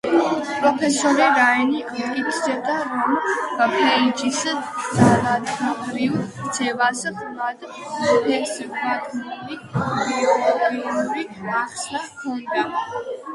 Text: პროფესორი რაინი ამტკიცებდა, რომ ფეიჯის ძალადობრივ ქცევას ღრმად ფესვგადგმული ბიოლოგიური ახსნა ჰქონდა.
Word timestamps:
პროფესორი 0.61 1.25
რაინი 1.39 1.81
ამტკიცებდა, 1.89 2.77
რომ 2.93 3.75
ფეიჯის 3.81 4.39
ძალადობრივ 4.95 6.17
ქცევას 6.41 7.05
ღრმად 7.21 7.63
ფესვგადგმული 7.69 9.63
ბიოლოგიური 9.79 11.29
ახსნა 11.65 12.05
ჰქონდა. 12.13 12.67